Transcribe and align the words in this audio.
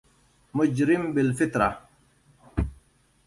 مجرم 0.53 1.13
بالفطره 1.13 1.77